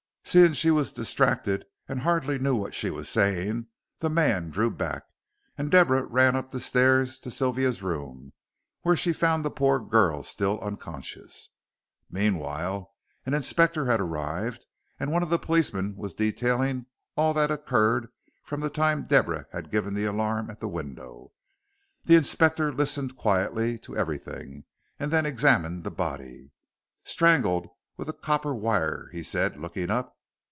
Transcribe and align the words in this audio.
Seeing 0.23 0.53
she 0.53 0.71
was 0.71 0.93
distracted 0.93 1.65
and 1.89 1.99
hardly 2.01 2.39
knew 2.39 2.55
what 2.55 2.73
she 2.73 2.89
was 2.89 3.09
saying, 3.09 3.67
the 3.99 4.09
man 4.09 4.49
drew 4.49 4.69
back, 4.71 5.03
and 5.57 5.69
Deborah 5.69 6.05
ran 6.05 6.37
up 6.37 6.51
the 6.51 6.59
stairs 6.61 7.19
to 7.19 7.31
Sylvia's 7.31 7.83
room, 7.83 8.31
where 8.83 8.95
she 8.95 9.11
found 9.11 9.43
the 9.43 9.51
poor 9.51 9.77
girl 9.81 10.23
still 10.23 10.57
unconscious. 10.61 11.49
Meanwhile, 12.09 12.93
an 13.25 13.33
Inspector 13.33 13.83
had 13.87 13.99
arrived, 13.99 14.65
and 15.01 15.11
one 15.11 15.21
of 15.21 15.29
the 15.29 15.39
policemen 15.39 15.95
was 15.97 16.13
detailing 16.13 16.85
all 17.17 17.33
that 17.33 17.49
had 17.49 17.59
occurred 17.59 18.07
from 18.45 18.61
the 18.61 18.69
time 18.69 19.03
Deborah 19.03 19.47
had 19.51 19.69
given 19.71 19.95
the 19.95 20.05
alarm 20.05 20.49
at 20.49 20.61
the 20.61 20.69
window. 20.69 21.33
The 22.05 22.15
Inspector 22.15 22.71
listened 22.71 23.17
quietly 23.17 23.77
to 23.79 23.97
everything, 23.97 24.63
and 24.97 25.11
then 25.11 25.25
examined 25.25 25.83
the 25.83 25.91
body. 25.91 26.51
"Strangled 27.03 27.67
with 27.97 28.07
a 28.07 28.13
copper 28.13 28.55
wire," 28.55 29.09
he 29.11 29.21
said, 29.23 29.57
looking 29.59 29.91
up. 29.91 30.17